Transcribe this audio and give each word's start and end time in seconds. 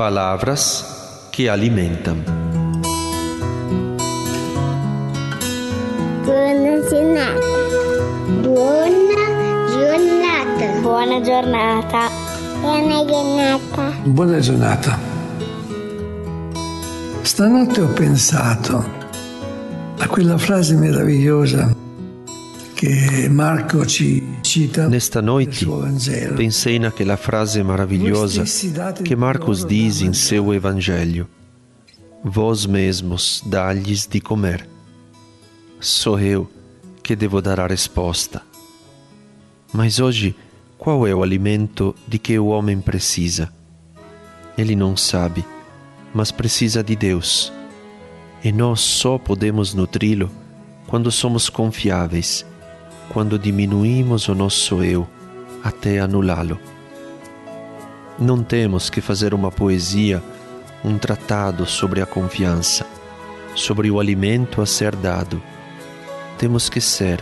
Palavras 0.00 1.28
que 1.30 1.50
alimentam. 1.50 2.24
Buona 6.24 6.80
giornata. 6.88 7.44
Buona 8.40 9.20
giornata. 9.68 10.80
Buona 10.80 11.20
giornata. 11.20 12.08
Buona 12.62 13.04
giornata. 13.04 13.92
Buona 14.04 14.40
giornata. 14.40 14.98
Stanotte 17.20 17.80
ho 17.82 17.88
pensato 17.88 18.82
a 19.98 20.06
quella 20.08 20.38
frase 20.38 20.76
meravigliosa 20.76 21.79
Nesta 24.88 25.20
noite, 25.20 25.66
pensei 26.36 26.78
naquela 26.78 27.16
frase 27.16 27.62
maravilhosa 27.62 28.44
que 29.04 29.14
Marcos 29.14 29.64
diz 29.66 30.00
em 30.00 30.14
seu 30.14 30.54
Evangelho: 30.54 31.28
Vós 32.24 32.64
mesmos 32.64 33.42
dá-lhes 33.44 34.06
de 34.06 34.20
comer. 34.20 34.66
Sou 35.78 36.18
eu 36.18 36.50
que 37.02 37.14
devo 37.14 37.42
dar 37.42 37.60
a 37.60 37.66
resposta. 37.66 38.42
Mas 39.72 40.00
hoje, 40.00 40.34
qual 40.78 41.06
é 41.06 41.14
o 41.14 41.22
alimento 41.22 41.94
de 42.08 42.18
que 42.18 42.38
o 42.38 42.46
homem 42.46 42.80
precisa? 42.80 43.52
Ele 44.56 44.74
não 44.74 44.96
sabe, 44.96 45.44
mas 46.14 46.30
precisa 46.30 46.82
de 46.82 46.96
Deus. 46.96 47.52
E 48.42 48.50
nós 48.50 48.80
só 48.80 49.18
podemos 49.18 49.74
nutri-lo 49.74 50.30
quando 50.86 51.10
somos 51.10 51.48
confiáveis, 51.48 52.44
quando 53.10 53.38
diminuímos 53.38 54.28
o 54.28 54.34
nosso 54.34 54.82
eu 54.82 55.06
até 55.62 55.98
anulá-lo. 55.98 56.58
Não 58.18 58.42
temos 58.42 58.88
que 58.88 59.00
fazer 59.00 59.34
uma 59.34 59.50
poesia, 59.50 60.22
um 60.84 60.96
tratado 60.96 61.66
sobre 61.66 62.00
a 62.00 62.06
confiança, 62.06 62.86
sobre 63.54 63.90
o 63.90 63.98
alimento 63.98 64.62
a 64.62 64.66
ser 64.66 64.94
dado. 64.94 65.42
Temos 66.38 66.68
que 66.68 66.80
ser, 66.80 67.20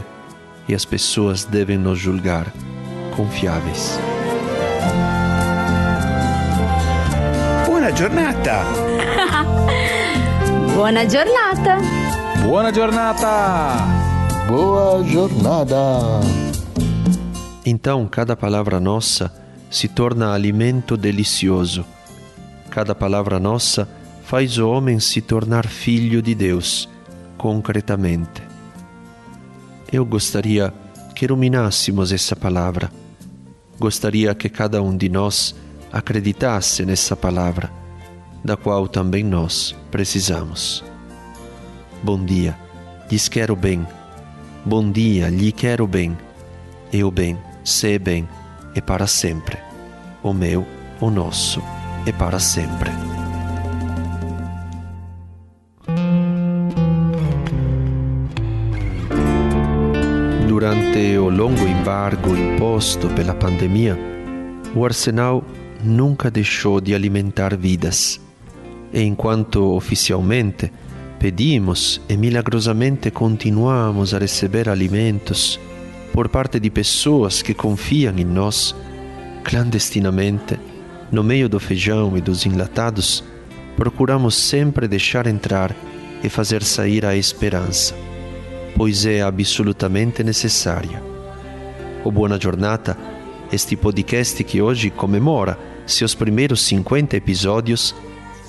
e 0.69 0.75
as 0.75 0.85
pessoas 0.85 1.45
devem 1.45 1.79
nos 1.79 1.99
julgar, 1.99 2.53
confiáveis. 3.17 3.99
Buona 7.65 7.91
giornata! 7.97 8.63
Buona 10.75 11.09
giornata. 11.09 11.79
Buona 12.45 12.73
giornata! 12.73 13.98
Boa 14.49 15.05
jornada! 15.05 15.77
Então, 17.67 18.09
cada 18.09 18.35
palavra 18.35 18.81
nossa 18.81 19.31
se 19.71 19.89
torna 19.89 20.33
alimento 20.33 20.97
delicioso. 20.97 21.85
Cada 22.71 22.95
palavra 22.95 23.39
nossa 23.39 23.87
faz 24.25 24.57
o 24.57 24.67
homem 24.67 24.99
se 25.01 25.21
tornar 25.21 25.67
filho 25.67 26.23
de 26.23 26.35
Deus, 26.35 26.89
concretamente. 27.37 28.43
Eu 29.93 30.07
gostaria 30.07 30.73
que 31.15 31.27
ruminássemos 31.27 32.11
essa 32.11 32.35
palavra. 32.35 32.91
Gostaria 33.79 34.35
que 34.35 34.49
cada 34.49 34.81
um 34.81 34.97
de 34.97 35.11
nós 35.11 35.55
acreditasse 35.93 36.87
nessa 36.87 37.15
palavra, 37.15 37.71
da 38.43 38.57
qual 38.57 38.89
também 38.89 39.23
nós 39.23 39.77
precisamos. 39.91 40.83
Bom 42.03 42.25
dia, 42.25 42.59
lhes 43.11 43.29
quero 43.29 43.55
bem. 43.55 43.87
Bom 44.69 44.93
dia, 44.93 45.31
lhe 45.31 45.51
quero 45.51 45.87
bem. 45.87 46.15
Eu 46.93 47.11
bem, 47.11 47.39
sei 47.65 47.99
bem, 47.99 48.29
é 48.75 48.83
para 48.83 49.07
sempre. 49.07 49.57
O 50.23 50.35
meu, 50.35 50.63
o 51.01 51.09
nosso, 51.09 51.63
é 52.05 52.13
para 52.13 52.39
sempre. 52.39 52.91
Durante 60.47 61.17
o 61.17 61.31
longo 61.31 61.67
embargo 61.67 62.37
imposto 62.37 63.09
pela 63.15 63.33
pandemia, 63.35 63.99
o 64.75 64.85
Arsenal 64.85 65.43
nunca 65.83 66.31
deixou 66.31 66.79
de 66.79 66.95
alimentar 66.95 67.57
vidas. 67.57 68.21
E 68.93 69.01
enquanto 69.01 69.75
oficialmente 69.75 70.71
pedimos 71.19 72.01
e 72.09 72.17
milagrosamente 72.17 73.11
continuamos 73.11 74.15
a 74.15 74.19
receber 74.19 74.69
alimentos 74.69 75.59
por 76.13 76.29
parte 76.29 76.59
de 76.61 76.71
pessoas 76.71 77.43
que 77.43 77.55
confiam 77.55 78.17
em 78.19 78.25
nós, 78.25 78.75
clandestinamente, 79.45 80.59
no 81.11 81.23
meio 81.23 81.49
do 81.49 81.61
feijão 81.61 82.17
e 82.17 82.21
dos 82.21 82.47
enlatados, 82.47 83.23
procuramos 83.77 84.35
sempre 84.35 84.89
deixar 84.89 85.27
entrar 85.27 85.75
e 86.23 86.29
fazer 86.29 86.63
sair 86.63 87.05
a 87.05 87.17
esperança, 87.17 87.95
pois 88.77 89.07
é 89.07 89.23
absolutamente 89.23 90.25
necessária. 90.25 91.03
O 92.05 92.11
Buona 92.11 92.39
Giornata, 92.41 92.97
este 93.53 93.77
podcast 93.77 94.43
que 94.43 94.61
hoje 94.61 94.91
comemora 94.91 95.59
seus 95.87 96.15
primeiros 96.15 96.63
50 96.63 97.17
episódios, 97.17 97.95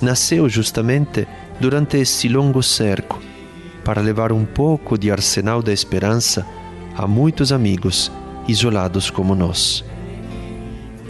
nasceu 0.01 0.49
justamente 0.49 1.27
durante 1.59 1.97
esse 1.97 2.29
longo 2.29 2.63
cerco 2.63 3.19
para 3.83 4.01
levar 4.01 4.31
um 4.31 4.45
pouco 4.45 4.97
de 4.97 5.11
arsenal 5.11 5.61
da 5.61 5.73
esperança 5.73 6.45
a 6.95 7.07
muitos 7.07 7.51
amigos 7.51 8.11
isolados 8.47 9.09
como 9.09 9.35
nós. 9.35 9.83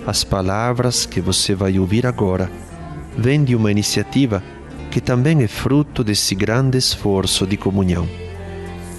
As 0.05 0.23
palavras 0.23 1.05
que 1.05 1.21
você 1.21 1.53
vai 1.53 1.77
ouvir 1.77 2.05
agora 2.05 2.49
vêm 3.17 3.43
de 3.43 3.55
uma 3.55 3.71
iniciativa 3.71 4.43
que 4.89 4.99
também 4.99 5.43
é 5.43 5.47
fruto 5.47 6.03
desse 6.03 6.33
grande 6.33 6.77
esforço 6.77 7.45
de 7.45 7.57
comunhão. 7.57 8.07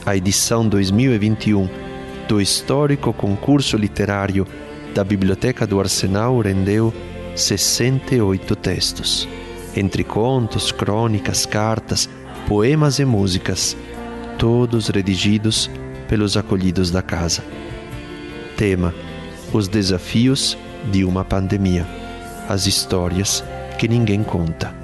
A 0.06 0.16
edição 0.16 0.68
2021 0.68 1.68
do 2.28 2.40
histórico 2.40 3.12
concurso 3.12 3.76
literário 3.76 4.46
da 4.94 5.02
Biblioteca 5.02 5.66
do 5.66 5.80
Arsenal 5.80 6.38
rendeu 6.40 6.92
68 7.34 8.56
textos, 8.56 9.28
entre 9.76 10.04
contos, 10.04 10.72
crônicas, 10.72 11.46
cartas, 11.46 12.08
poemas 12.48 12.98
e 12.98 13.04
músicas, 13.04 13.76
todos 14.38 14.88
redigidos 14.88 15.70
pelos 16.08 16.36
acolhidos 16.36 16.90
da 16.90 17.02
casa. 17.02 17.44
Tema: 18.56 18.94
Os 19.52 19.68
desafios 19.68 20.56
de 20.90 21.04
uma 21.04 21.24
pandemia. 21.24 21.86
As 22.48 22.66
histórias 22.66 23.44
que 23.78 23.86
ninguém 23.86 24.22
conta. 24.22 24.74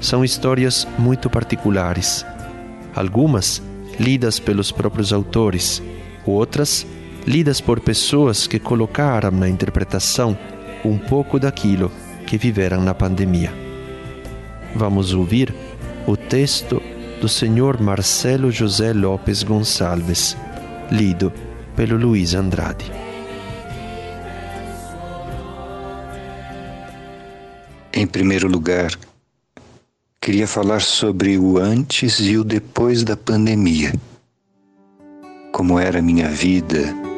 São 0.00 0.24
histórias 0.24 0.86
muito 0.98 1.30
particulares. 1.30 2.26
Algumas 2.94 3.62
lidas 3.98 4.38
pelos 4.38 4.72
próprios 4.72 5.12
autores, 5.12 5.82
outras 6.26 6.86
lidas 7.26 7.60
por 7.60 7.80
pessoas 7.80 8.46
que 8.46 8.58
colocaram 8.58 9.30
na 9.30 9.48
interpretação 9.48 10.36
um 10.84 10.98
pouco 10.98 11.38
daquilo 11.38 11.90
que 12.26 12.36
viveram 12.36 12.82
na 12.82 12.94
pandemia. 12.94 13.63
Vamos 14.74 15.14
ouvir 15.14 15.54
o 16.06 16.16
texto 16.16 16.82
do 17.20 17.28
Sr. 17.28 17.80
Marcelo 17.80 18.50
José 18.50 18.92
Lopes 18.92 19.42
Gonçalves, 19.42 20.36
lido 20.90 21.32
pelo 21.76 21.96
Luiz 21.96 22.34
Andrade. 22.34 22.90
Em 27.92 28.06
primeiro 28.06 28.48
lugar, 28.48 28.90
queria 30.20 30.48
falar 30.48 30.82
sobre 30.82 31.38
o 31.38 31.56
antes 31.56 32.18
e 32.18 32.36
o 32.36 32.42
depois 32.42 33.04
da 33.04 33.16
pandemia. 33.16 33.92
Como 35.52 35.78
era 35.78 36.00
a 36.00 36.02
minha 36.02 36.28
vida. 36.28 37.13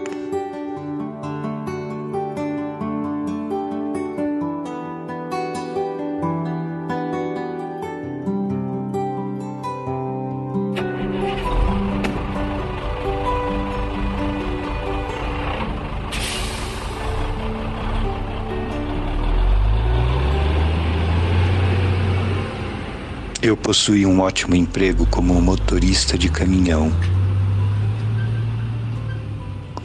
Eu 23.46 23.56
possuía 23.56 24.08
um 24.08 24.18
ótimo 24.18 24.56
emprego 24.56 25.06
como 25.06 25.40
motorista 25.40 26.18
de 26.18 26.28
caminhão. 26.28 26.92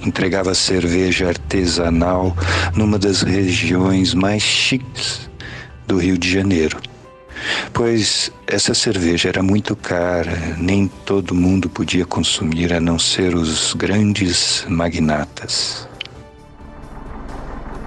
Entregava 0.04 0.56
cerveja 0.56 1.28
artesanal 1.28 2.36
numa 2.76 2.98
das 2.98 3.22
regiões 3.22 4.16
mais 4.16 4.42
chiques 4.42 5.30
do 5.86 6.00
Rio 6.00 6.18
de 6.18 6.28
Janeiro. 6.28 6.80
Pois 7.72 8.32
essa 8.48 8.74
cerveja 8.74 9.30
era 9.30 9.44
muito 9.44 9.76
cara, 9.76 10.56
nem 10.58 10.88
todo 11.06 11.36
mundo 11.36 11.70
podia 11.70 12.04
consumir 12.04 12.74
a 12.74 12.80
não 12.80 12.98
ser 12.98 13.36
os 13.36 13.76
grandes 13.76 14.66
magnatas. 14.68 15.88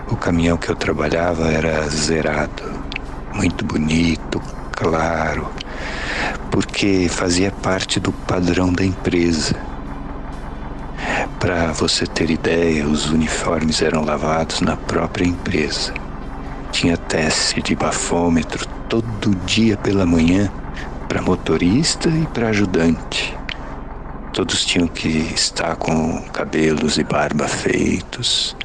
O 0.08 0.14
caminhão 0.14 0.56
que 0.56 0.70
eu 0.70 0.76
trabalhava 0.76 1.50
era 1.50 1.88
zerado 1.88 2.62
muito 3.32 3.64
bonito, 3.64 4.40
claro, 4.70 5.50
porque 6.54 7.08
fazia 7.10 7.50
parte 7.50 7.98
do 7.98 8.12
padrão 8.12 8.72
da 8.72 8.84
empresa. 8.84 9.56
Para 11.40 11.72
você 11.72 12.06
ter 12.06 12.30
ideia, 12.30 12.86
os 12.86 13.10
uniformes 13.10 13.82
eram 13.82 14.04
lavados 14.04 14.60
na 14.60 14.76
própria 14.76 15.26
empresa. 15.26 15.92
Tinha 16.70 16.96
teste 16.96 17.60
de 17.60 17.74
bafômetro 17.74 18.68
todo 18.88 19.34
dia 19.44 19.76
pela 19.76 20.06
manhã 20.06 20.48
para 21.08 21.20
motorista 21.20 22.08
e 22.08 22.24
para 22.26 22.50
ajudante. 22.50 23.36
Todos 24.32 24.64
tinham 24.64 24.86
que 24.86 25.08
estar 25.34 25.74
com 25.74 26.22
cabelos 26.32 26.98
e 26.98 27.02
barba 27.02 27.48
feitos. 27.48 28.56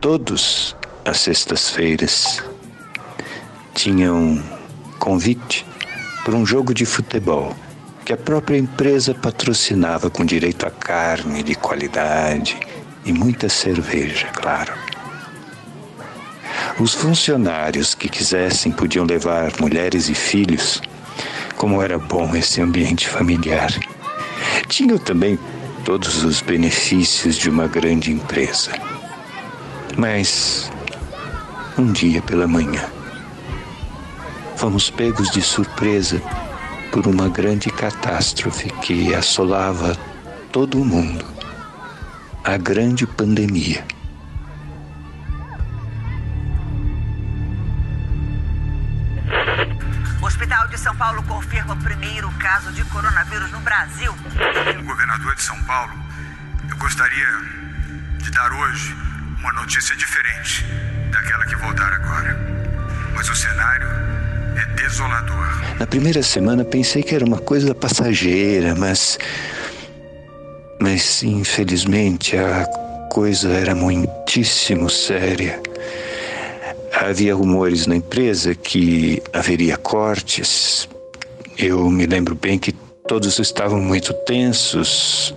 Todos, 0.00 0.76
às 1.04 1.18
sextas-feiras, 1.18 2.40
tinham 3.74 4.40
convite 5.00 5.71
para 6.24 6.36
um 6.36 6.46
jogo 6.46 6.72
de 6.72 6.86
futebol 6.86 7.54
que 8.04 8.12
a 8.12 8.16
própria 8.16 8.58
empresa 8.58 9.14
patrocinava 9.14 10.10
com 10.10 10.24
direito 10.24 10.66
a 10.66 10.70
carne 10.70 11.42
de 11.42 11.54
qualidade 11.54 12.58
e 13.04 13.12
muita 13.12 13.48
cerveja, 13.48 14.26
claro. 14.34 14.72
Os 16.78 16.94
funcionários 16.94 17.94
que 17.94 18.08
quisessem 18.08 18.72
podiam 18.72 19.04
levar 19.04 19.52
mulheres 19.60 20.08
e 20.08 20.14
filhos. 20.14 20.80
Como 21.56 21.82
era 21.82 21.98
bom 21.98 22.34
esse 22.34 22.60
ambiente 22.60 23.08
familiar. 23.08 23.72
Tinham 24.68 24.98
também 24.98 25.38
todos 25.84 26.24
os 26.24 26.40
benefícios 26.40 27.36
de 27.36 27.50
uma 27.50 27.66
grande 27.66 28.10
empresa. 28.10 28.72
Mas, 29.96 30.70
um 31.78 31.92
dia 31.92 32.22
pela 32.22 32.48
manhã, 32.48 32.84
fomos 34.62 34.88
pegos 34.88 35.28
de 35.32 35.42
surpresa 35.42 36.22
por 36.92 37.08
uma 37.08 37.28
grande 37.28 37.68
catástrofe 37.68 38.70
que 38.74 39.12
assolava 39.12 39.96
todo 40.52 40.80
o 40.80 40.84
mundo 40.84 41.26
a 42.44 42.56
grande 42.56 43.04
pandemia. 43.04 43.84
O 50.20 50.26
Hospital 50.26 50.68
de 50.68 50.78
São 50.78 50.94
Paulo 50.94 51.24
confirma 51.24 51.74
o 51.74 51.78
primeiro 51.78 52.30
caso 52.38 52.70
de 52.70 52.84
coronavírus 52.84 53.50
no 53.50 53.58
Brasil. 53.62 54.14
Como 54.64 54.84
governador 54.84 55.34
de 55.34 55.42
São 55.42 55.60
Paulo, 55.64 55.92
eu 56.70 56.76
gostaria 56.76 57.28
de 58.18 58.30
dar 58.30 58.52
hoje 58.52 58.96
uma 59.40 59.52
notícia 59.54 59.96
diferente 59.96 60.64
daquela 61.10 61.44
que 61.46 61.56
vou 61.56 61.74
dar 61.74 61.92
agora. 61.94 62.38
Mas 63.12 63.28
o 63.28 63.34
cenário 63.34 64.11
é 64.56 64.82
desolador. 64.82 65.78
Na 65.78 65.86
primeira 65.86 66.22
semana 66.22 66.64
pensei 66.64 67.02
que 67.02 67.14
era 67.14 67.24
uma 67.24 67.38
coisa 67.38 67.74
passageira, 67.74 68.74
mas. 68.74 69.18
Mas 70.80 71.22
infelizmente 71.22 72.36
a 72.36 72.66
coisa 73.10 73.50
era 73.50 73.74
muitíssimo 73.74 74.90
séria. 74.90 75.60
Havia 76.92 77.34
rumores 77.34 77.86
na 77.86 77.96
empresa 77.96 78.54
que 78.54 79.22
haveria 79.32 79.76
cortes. 79.76 80.88
Eu 81.56 81.90
me 81.90 82.06
lembro 82.06 82.34
bem 82.34 82.58
que 82.58 82.72
todos 83.06 83.38
estavam 83.38 83.80
muito 83.80 84.12
tensos, 84.24 85.34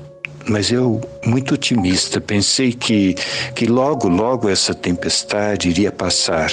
mas 0.48 0.72
eu, 0.72 1.02
muito 1.26 1.56
otimista, 1.56 2.22
pensei 2.22 2.72
que, 2.72 3.16
que 3.56 3.66
logo, 3.66 4.08
logo 4.08 4.48
essa 4.48 4.74
tempestade 4.74 5.70
iria 5.70 5.92
passar. 5.92 6.52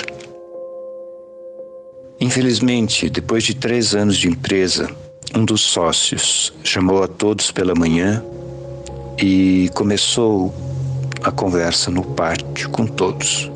Infelizmente, 2.23 3.11
depois 3.11 3.43
de 3.43 3.53
três 3.53 3.97
anos 3.97 4.17
de 4.17 4.29
empresa, 4.29 4.89
um 5.35 5.45
dos 5.45 5.61
sócios 5.61 6.53
chamou 6.63 7.03
a 7.03 7.09
todos 7.09 7.51
pela 7.51 7.75
manhã 7.75 8.25
e 9.21 9.69
começou 9.75 10.55
a 11.25 11.33
conversa 11.33 11.91
no 11.91 12.05
pátio 12.05 12.71
com 12.71 12.87
todos. 12.87 13.51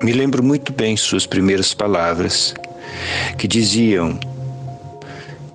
Me 0.00 0.12
lembro 0.12 0.44
muito 0.44 0.72
bem 0.72 0.96
suas 0.96 1.26
primeiras 1.26 1.74
palavras, 1.74 2.54
que 3.36 3.48
diziam 3.48 4.16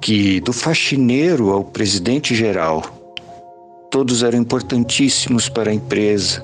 que 0.02 0.42
do 0.42 0.52
faxineiro 0.52 1.52
ao 1.52 1.64
presidente 1.64 2.36
geral, 2.36 2.84
todos 3.90 4.22
eram 4.22 4.40
importantíssimos 4.40 5.48
para 5.48 5.72
a 5.72 5.74
empresa. 5.74 6.44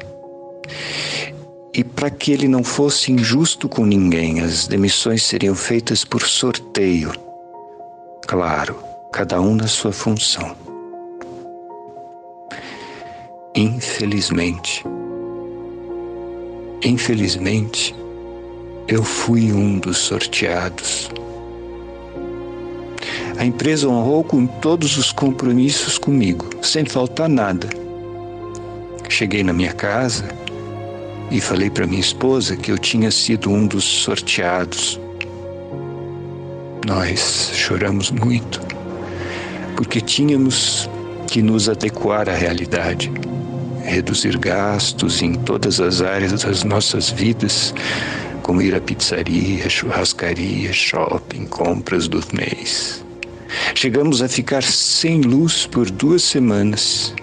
E 1.75 1.83
para 1.83 2.11
que 2.11 2.31
ele 2.31 2.47
não 2.47 2.63
fosse 2.63 3.11
injusto 3.11 3.67
com 3.67 3.83
ninguém, 3.83 4.41
as 4.41 4.67
demissões 4.67 5.23
seriam 5.23 5.55
feitas 5.55 6.05
por 6.05 6.21
sorteio. 6.21 7.11
Claro, 8.27 8.77
cada 9.11 9.41
um 9.41 9.55
na 9.55 9.65
sua 9.65 9.91
função. 9.91 10.55
Infelizmente, 13.55 14.83
infelizmente, 16.83 17.95
eu 18.87 19.03
fui 19.03 19.51
um 19.51 19.79
dos 19.79 19.97
sorteados. 19.97 21.09
A 23.35 23.43
empresa 23.43 23.87
honrou 23.87 24.23
com 24.23 24.45
todos 24.45 24.95
os 24.95 25.11
compromissos 25.11 25.97
comigo, 25.97 26.49
sem 26.61 26.85
faltar 26.85 27.27
nada. 27.27 27.67
Cheguei 29.09 29.43
na 29.43 29.53
minha 29.53 29.73
casa 29.73 30.42
e 31.31 31.41
falei 31.41 31.69
para 31.69 31.87
minha 31.87 31.99
esposa 31.99 32.55
que 32.55 32.71
eu 32.71 32.77
tinha 32.77 33.11
sido 33.11 33.49
um 33.49 33.65
dos 33.65 33.83
sorteados. 33.83 34.99
Nós 36.85 37.51
choramos 37.53 38.11
muito, 38.11 38.61
porque 39.75 40.01
tínhamos 40.01 40.89
que 41.27 41.41
nos 41.41 41.69
adequar 41.69 42.29
à 42.29 42.33
realidade, 42.33 43.11
reduzir 43.83 44.37
gastos 44.37 45.21
em 45.21 45.33
todas 45.33 45.79
as 45.79 46.01
áreas 46.01 46.43
das 46.43 46.63
nossas 46.63 47.09
vidas, 47.09 47.73
como 48.41 48.61
ir 48.61 48.75
à 48.75 48.81
pizzaria, 48.81 49.69
churrascaria, 49.69 50.71
shopping, 50.73 51.45
compras 51.45 52.07
do 52.07 52.21
mês. 52.33 53.03
Chegamos 53.73 54.21
a 54.21 54.27
ficar 54.27 54.63
sem 54.63 55.21
luz 55.21 55.65
por 55.65 55.89
duas 55.89 56.23
semanas. 56.23 57.13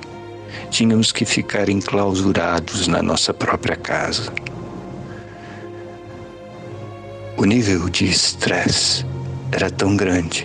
Tínhamos 0.70 1.12
que 1.12 1.24
ficar 1.24 1.68
enclausurados 1.68 2.86
na 2.86 3.02
nossa 3.02 3.34
própria 3.34 3.76
casa. 3.76 4.32
O 7.36 7.44
nível 7.44 7.88
de 7.88 8.06
estresse 8.06 9.04
era 9.52 9.70
tão 9.70 9.96
grande 9.96 10.44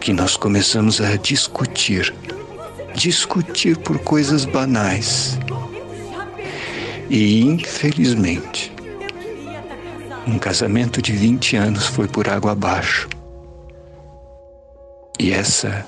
que 0.00 0.12
nós 0.12 0.36
começamos 0.36 1.00
a 1.00 1.16
discutir 1.16 2.14
discutir 2.94 3.76
por 3.76 3.98
coisas 3.98 4.44
banais. 4.44 5.38
E, 7.10 7.42
infelizmente, 7.42 8.72
um 10.26 10.38
casamento 10.38 11.02
de 11.02 11.12
20 11.12 11.56
anos 11.56 11.86
foi 11.86 12.08
por 12.08 12.28
água 12.28 12.52
abaixo. 12.52 13.08
E 15.18 15.32
essa 15.32 15.84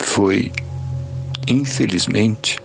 foi, 0.00 0.52
infelizmente, 1.46 2.58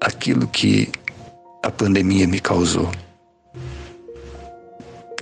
aquilo 0.00 0.46
que 0.48 0.90
a 1.62 1.70
pandemia 1.70 2.26
me 2.26 2.40
causou. 2.40 2.90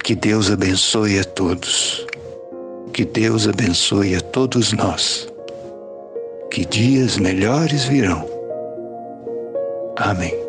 Que 0.03 0.15
Deus 0.15 0.51
abençoe 0.51 1.19
a 1.19 1.25
todos. 1.25 2.07
Que 2.93 3.05
Deus 3.05 3.49
abençoe 3.49 4.15
a 4.15 4.21
todos 4.21 4.73
nós. 4.73 5.27
Que 6.51 6.65
dias 6.67 7.17
melhores 7.17 7.85
virão. 7.85 8.29
Amém. 9.97 10.44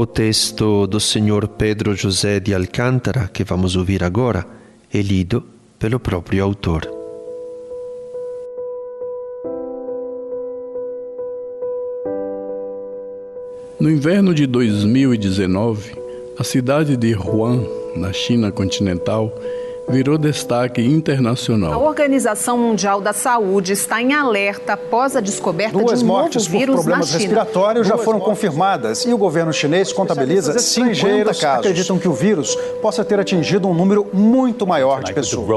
O 0.00 0.06
texto 0.06 0.86
do 0.86 1.00
Senhor 1.00 1.48
Pedro 1.48 1.92
José 1.92 2.38
de 2.38 2.54
Alcântara, 2.54 3.26
que 3.26 3.42
vamos 3.42 3.74
ouvir 3.74 4.04
agora, 4.04 4.46
é 4.94 5.02
lido 5.02 5.44
pelo 5.76 5.98
próprio 5.98 6.44
autor. 6.44 6.88
No 13.80 13.90
inverno 13.90 14.32
de 14.32 14.46
2019, 14.46 15.96
a 16.38 16.44
cidade 16.44 16.96
de 16.96 17.16
Wuhan, 17.16 17.64
na 17.96 18.12
China 18.12 18.52
continental, 18.52 19.36
virou 19.88 20.18
destaque 20.18 20.82
internacional. 20.84 21.72
A 21.72 21.78
Organização 21.78 22.58
Mundial 22.58 23.00
da 23.00 23.12
Saúde 23.12 23.72
está 23.72 24.00
em 24.00 24.12
alerta 24.12 24.74
após 24.74 25.16
a 25.16 25.20
descoberta 25.20 25.78
Duas 25.78 26.00
de 26.00 26.04
um 26.04 26.08
mortes 26.08 26.46
novo 26.46 26.50
por 26.50 26.58
vírus 26.58 26.74
problemas 26.76 27.12
na 27.12 27.18
China. 27.18 27.18
respiratórios 27.18 27.86
já 27.86 27.96
foram 27.96 28.20
confirmadas 28.20 29.04
e 29.04 29.12
o 29.12 29.18
governo 29.18 29.52
chinês 29.52 29.92
contabiliza 29.92 30.58
50 30.58 31.24
casos. 31.24 31.44
Acreditam 31.44 31.98
que 31.98 32.08
o 32.08 32.12
vírus 32.12 32.54
possa 32.82 33.04
ter 33.04 33.18
atingido 33.18 33.68
um 33.68 33.74
número 33.74 34.06
muito 34.12 34.66
maior 34.66 35.02
de 35.02 35.12
pessoas. 35.12 35.48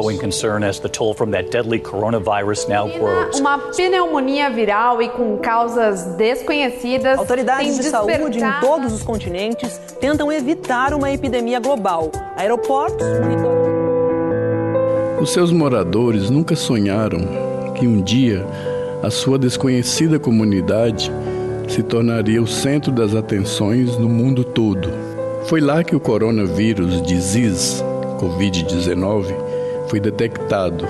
Uma 3.39 3.57
pneumonia 3.75 4.49
viral 4.49 5.01
e 5.01 5.09
com 5.09 5.37
causas 5.37 6.05
desconhecidas. 6.15 7.19
Autoridades 7.19 7.77
de 7.77 7.83
saúde 7.83 8.39
em 8.39 8.59
todos 8.61 8.93
os 8.93 9.03
continentes 9.03 9.79
tentam 9.99 10.31
evitar 10.31 10.93
uma 10.93 11.11
epidemia 11.11 11.59
global. 11.59 12.11
Aeroportos 12.37 13.07
monitoram. 13.19 13.60
Os 15.21 15.29
seus 15.29 15.51
moradores 15.51 16.31
nunca 16.31 16.55
sonharam 16.55 17.19
que 17.75 17.85
um 17.87 18.01
dia 18.01 18.43
a 19.03 19.11
sua 19.11 19.37
desconhecida 19.37 20.17
comunidade 20.17 21.11
se 21.67 21.83
tornaria 21.83 22.41
o 22.41 22.47
centro 22.47 22.91
das 22.91 23.13
atenções 23.13 23.95
no 23.99 24.09
mundo 24.09 24.43
todo. 24.43 24.89
Foi 25.45 25.61
lá 25.61 25.83
que 25.83 25.95
o 25.95 25.99
coronavírus 25.99 27.03
disease, 27.03 27.83
Covid-19, 28.19 29.31
foi 29.89 29.99
detectado 29.99 30.87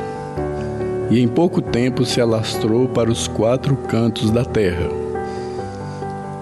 e 1.09 1.19
em 1.19 1.27
pouco 1.27 1.61
tempo 1.61 2.05
se 2.05 2.21
alastrou 2.21 2.88
para 2.88 3.11
os 3.11 3.27
quatro 3.27 3.75
cantos 3.75 4.31
da 4.31 4.45
Terra. 4.45 4.89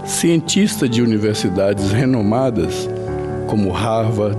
Cientistas 0.06 0.88
de 0.92 1.02
universidades 1.02 1.92
renomadas 1.92 2.88
como 3.48 3.72
Harvard, 3.72 4.38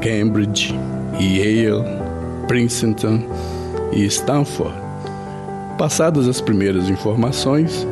Cambridge, 0.00 0.74
Yale, 1.20 1.99
Princeton 2.50 3.22
e 3.92 4.04
Stanford, 4.06 4.74
passadas 5.78 6.26
as 6.26 6.40
primeiras 6.40 6.88
informações, 6.88 7.86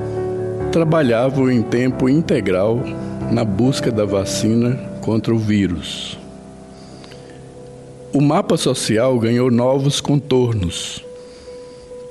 trabalhavam 0.72 1.48
em 1.48 1.62
tempo 1.62 2.08
integral 2.08 2.82
na 3.30 3.44
busca 3.44 3.92
da 3.92 4.04
vacina 4.04 4.74
contra 5.00 5.32
o 5.32 5.38
vírus. 5.38 6.18
O 8.12 8.20
mapa 8.20 8.56
social 8.56 9.16
ganhou 9.20 9.48
novos 9.48 10.00
contornos. 10.00 11.04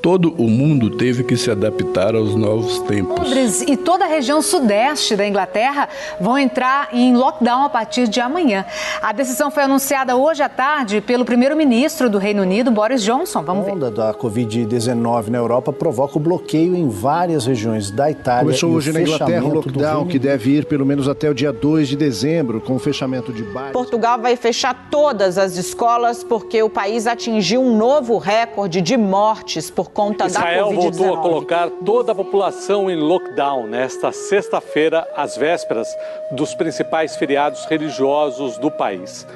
Todo 0.01 0.33
o 0.37 0.47
mundo 0.47 0.91
teve 0.91 1.23
que 1.23 1.35
se 1.35 1.49
adaptar 1.49 2.15
aos 2.15 2.35
novos 2.35 2.79
tempos. 2.79 3.17
Londres 3.19 3.61
e 3.61 3.75
toda 3.75 4.05
a 4.05 4.07
região 4.07 4.41
sudeste 4.41 5.15
da 5.15 5.27
Inglaterra 5.27 5.89
vão 6.21 6.37
entrar 6.37 6.89
em 6.93 7.15
lockdown 7.15 7.63
a 7.63 7.69
partir 7.69 8.07
de 8.07 8.19
amanhã. 8.19 8.65
A 9.01 9.11
decisão 9.11 9.49
foi 9.49 9.63
anunciada 9.63 10.15
hoje 10.15 10.43
à 10.43 10.49
tarde 10.49 11.01
pelo 11.01 11.25
primeiro-ministro 11.25 12.09
do 12.09 12.17
Reino 12.17 12.43
Unido, 12.43 12.69
Boris 12.69 13.03
Johnson. 13.03 13.43
Vamos 13.43 13.65
ver. 13.65 13.71
A 13.71 13.73
onda 13.73 13.91
da 13.91 14.13
Covid-19 14.13 15.27
na 15.29 15.39
Europa 15.39 15.73
provoca 15.73 16.17
o 16.17 16.21
bloqueio 16.21 16.75
em 16.75 16.87
várias 16.87 17.45
regiões 17.45 17.89
da 17.89 18.09
Itália. 18.09 18.43
Começou 18.43 18.71
e 18.71 18.75
hoje 18.75 18.93
na 18.93 19.01
Inglaterra 19.01 19.25
o 19.25 19.31
fechamento 19.31 19.71
do 19.71 19.79
lockdown, 19.79 20.07
que 20.07 20.19
deve 20.19 20.51
ir 20.51 20.65
pelo 20.65 20.85
menos 20.85 21.09
até 21.09 21.29
o 21.29 21.33
dia 21.33 21.51
2 21.51 21.87
de 21.87 21.95
dezembro, 21.95 22.61
com 22.61 22.75
o 22.75 22.79
fechamento 22.79 23.33
de 23.33 23.43
bares. 23.43 23.71
Portugal 23.71 24.19
vai 24.19 24.35
fechar 24.35 24.87
todas 24.91 25.37
as 25.37 25.57
escolas 25.57 26.23
porque 26.23 26.61
o 26.61 26.69
país 26.69 27.07
atingiu 27.07 27.61
um 27.61 27.75
novo 27.75 28.17
recorde 28.17 28.79
de 28.79 28.95
mortes 28.95 29.71
por 29.71 29.86
conta 29.89 30.25
Israel 30.25 30.69
da 30.69 30.75
Covid-19. 30.75 30.81
voltou 30.81 31.13
a 31.13 31.17
colocar 31.21 31.69
toda 31.85 32.11
a 32.11 32.15
população 32.15 32.89
em 32.89 32.95
lockdown 32.95 33.67
nesta 33.67 34.11
sexta-feira, 34.11 35.07
às 35.15 35.37
vésperas 35.37 35.87
dos 36.31 36.53
principais 36.53 37.15
feriados 37.15 37.65
religiosos 37.65 38.57
do 38.57 38.69
país. 38.71 39.27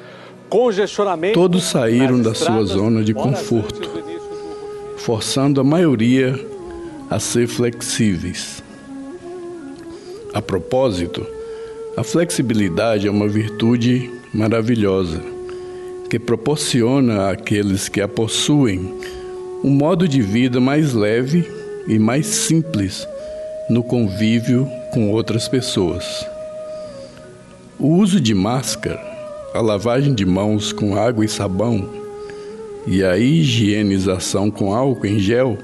Congestionamento. 0.49 1.39
Todos 1.39 1.63
saíram 1.63 2.21
da 2.21 2.33
sua 2.33 2.63
zona 2.63 3.03
de 3.03 3.13
conforto, 3.13 3.89
forçando 4.97 5.61
a 5.61 5.63
maioria 5.63 6.37
a 7.09 7.19
ser 7.19 7.47
flexíveis. 7.47 8.63
A 10.33 10.41
propósito, 10.41 11.25
a 11.97 12.03
flexibilidade 12.03 13.07
é 13.07 13.11
uma 13.11 13.27
virtude 13.27 14.09
maravilhosa 14.33 15.21
que 16.09 16.19
proporciona 16.19 17.29
àqueles 17.29 17.87
que 17.87 18.01
a 18.01 18.07
possuem 18.07 18.99
um 19.63 19.69
modo 19.69 20.07
de 20.07 20.21
vida 20.21 20.59
mais 20.59 20.93
leve 20.93 21.47
e 21.87 21.99
mais 21.99 22.25
simples 22.25 23.07
no 23.69 23.83
convívio 23.83 24.67
com 24.91 25.11
outras 25.11 25.47
pessoas. 25.47 26.25
O 27.79 27.95
uso 27.97 28.19
de 28.19 28.33
máscara, 28.33 28.99
a 29.53 29.61
lavagem 29.61 30.13
de 30.13 30.25
mãos 30.25 30.71
com 30.71 30.95
água 30.95 31.23
e 31.23 31.27
sabão 31.27 31.89
e 32.87 33.03
a 33.03 33.17
higienização 33.17 34.49
com 34.49 34.73
álcool 34.73 35.05
em 35.05 35.19
gel 35.19 35.57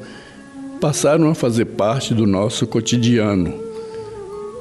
passaram 0.79 1.29
a 1.29 1.35
fazer 1.35 1.65
parte 1.65 2.13
do 2.13 2.27
nosso 2.27 2.67
cotidiano, 2.67 3.51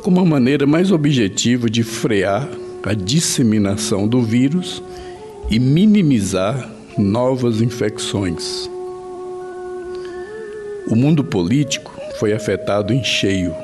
como 0.03 0.17
uma 0.17 0.27
maneira 0.27 0.67
mais 0.67 0.91
objetiva 0.91 1.69
de 1.69 1.83
frear 1.83 2.49
a 2.83 2.95
disseminação 2.95 4.09
do 4.09 4.23
vírus 4.23 4.83
e 5.51 5.59
minimizar 5.59 6.71
novas 6.97 7.61
infecções. 7.61 8.71
O 10.89 10.95
mundo 10.95 11.25
político 11.25 11.93
foi 12.19 12.33
afetado 12.33 12.93
em 12.93 13.03
cheio. 13.03 13.55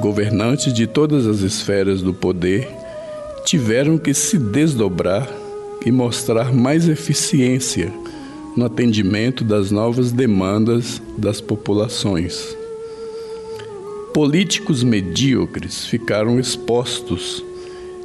Governantes 0.00 0.72
de 0.72 0.86
todas 0.86 1.26
as 1.26 1.40
esferas 1.40 2.02
do 2.02 2.12
poder 2.12 2.68
tiveram 3.44 3.96
que 3.96 4.12
se 4.12 4.38
desdobrar 4.38 5.28
e 5.86 5.92
mostrar 5.92 6.52
mais 6.52 6.88
eficiência 6.88 7.92
no 8.56 8.64
atendimento 8.64 9.44
das 9.44 9.70
novas 9.70 10.10
demandas 10.10 11.00
das 11.16 11.40
populações. 11.40 12.56
Políticos 14.12 14.82
medíocres 14.82 15.86
ficaram 15.86 16.40
expostos 16.40 17.44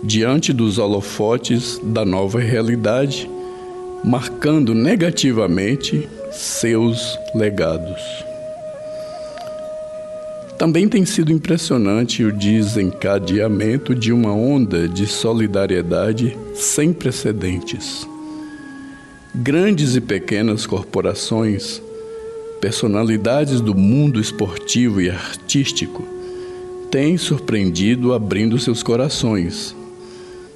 diante 0.03 0.53
dos 0.53 0.77
holofotes 0.77 1.81
da 1.81 2.05
nova 2.05 2.39
realidade, 2.39 3.27
marcando 4.03 4.75
negativamente 4.75 6.07
seus 6.33 7.19
legados. 7.33 8.01
Também 10.57 10.87
tem 10.87 11.05
sido 11.05 11.31
impressionante 11.31 12.23
o 12.23 12.31
desencadeamento 12.31 13.93
de 13.93 14.11
uma 14.11 14.33
onda 14.33 14.87
de 14.87 15.05
solidariedade 15.05 16.37
sem 16.55 16.93
precedentes. 16.93 18.07
Grandes 19.35 19.95
e 19.95 20.01
pequenas 20.01 20.65
corporações, 20.65 21.81
personalidades 22.61 23.59
do 23.59 23.75
mundo 23.75 24.19
esportivo 24.19 25.01
e 25.01 25.09
artístico 25.09 26.03
têm 26.89 27.17
surpreendido 27.17 28.13
abrindo 28.13 28.59
seus 28.59 28.83
corações, 28.83 29.75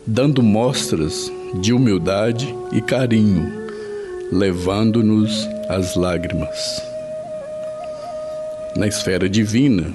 dando 0.05 0.41
mostras 0.41 1.31
de 1.59 1.73
humildade 1.73 2.55
e 2.71 2.79
carinho, 2.81 3.51
levando-nos 4.31 5.47
às 5.67 5.95
lágrimas. 5.95 6.81
Na 8.75 8.87
esfera 8.87 9.29
divina, 9.29 9.91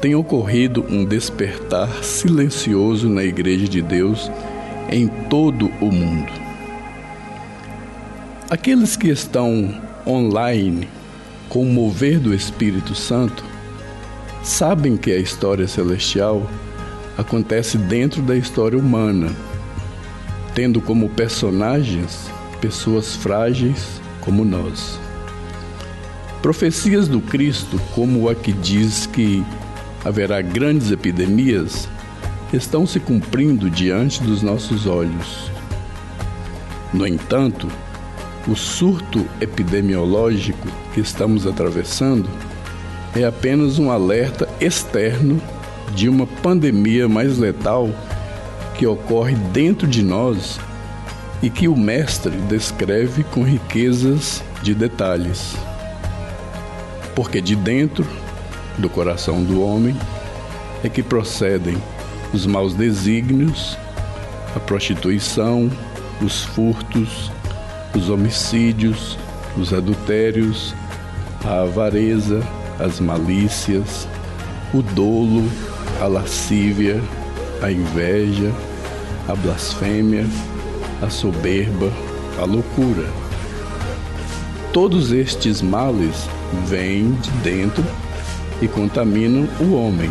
tem 0.00 0.14
ocorrido 0.14 0.84
um 0.88 1.04
despertar 1.04 1.88
silencioso 2.04 3.08
na 3.08 3.24
Igreja 3.24 3.66
de 3.68 3.80
Deus 3.80 4.30
em 4.90 5.08
todo 5.08 5.66
o 5.80 5.90
mundo. 5.90 6.32
Aqueles 8.50 8.96
que 8.96 9.08
estão 9.08 9.80
online 10.06 10.88
com 11.48 11.62
o 11.62 11.72
mover 11.72 12.20
do 12.20 12.34
Espírito 12.34 12.94
Santo 12.94 13.44
sabem 14.42 14.96
que 14.96 15.10
a 15.10 15.18
história 15.18 15.66
celestial 15.66 16.48
acontece 17.16 17.78
dentro 17.78 18.22
da 18.22 18.36
história 18.36 18.78
humana, 18.78 19.32
tendo 20.54 20.80
como 20.80 21.08
personagens 21.08 22.30
pessoas 22.60 23.16
frágeis 23.16 24.00
como 24.26 24.44
nós. 24.44 24.98
Profecias 26.42 27.08
do 27.08 27.20
Cristo, 27.20 27.80
como 27.94 28.28
a 28.28 28.34
que 28.34 28.52
diz 28.52 29.06
que 29.06 29.42
haverá 30.04 30.42
grandes 30.42 30.90
epidemias, 30.90 31.88
estão 32.52 32.86
se 32.86 33.00
cumprindo 33.00 33.70
diante 33.70 34.22
dos 34.22 34.42
nossos 34.42 34.86
olhos. 34.86 35.50
No 36.92 37.06
entanto, 37.06 37.68
o 38.46 38.54
surto 38.54 39.26
epidemiológico 39.40 40.68
que 40.92 41.00
estamos 41.00 41.46
atravessando 41.46 42.28
é 43.14 43.24
apenas 43.24 43.78
um 43.78 43.90
alerta 43.90 44.48
externo 44.60 45.40
de 45.94 46.08
uma 46.08 46.26
pandemia 46.26 47.08
mais 47.08 47.38
letal 47.38 47.88
que 48.76 48.86
ocorre 48.86 49.34
dentro 49.52 49.86
de 49.86 50.02
nós 50.02 50.60
e 51.42 51.50
que 51.50 51.68
o 51.68 51.76
Mestre 51.76 52.36
descreve 52.48 53.24
com 53.24 53.42
riquezas 53.42 54.42
de 54.62 54.74
detalhes. 54.74 55.54
Porque 57.14 57.40
de 57.40 57.54
dentro 57.54 58.06
do 58.78 58.88
coração 58.88 59.42
do 59.42 59.62
homem 59.62 59.96
é 60.82 60.88
que 60.88 61.02
procedem 61.02 61.76
os 62.32 62.46
maus 62.46 62.74
desígnios, 62.74 63.76
a 64.54 64.60
prostituição, 64.60 65.70
os 66.20 66.44
furtos, 66.44 67.30
os 67.94 68.08
homicídios, 68.08 69.18
os 69.56 69.72
adultérios, 69.72 70.74
a 71.44 71.62
avareza, 71.62 72.42
as 72.78 73.00
malícias, 73.00 74.06
o 74.74 74.82
dolo, 74.82 75.44
a 76.00 76.06
lascívia, 76.06 77.00
a 77.62 77.70
inveja, 77.70 78.52
a 79.28 79.34
blasfêmia, 79.34 80.26
a 81.02 81.10
soberba, 81.10 81.92
a 82.38 82.44
loucura. 82.44 83.06
Todos 84.72 85.12
estes 85.12 85.60
males 85.60 86.28
vêm 86.66 87.12
de 87.12 87.30
dentro 87.42 87.84
e 88.62 88.68
contaminam 88.68 89.48
o 89.60 89.74
homem. 89.74 90.10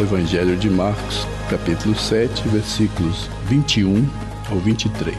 Evangelho 0.00 0.56
de 0.56 0.70
Marcos, 0.70 1.26
capítulo 1.50 1.96
7, 1.96 2.48
versículos 2.48 3.28
21 3.46 4.06
ao 4.50 4.58
23. 4.58 5.14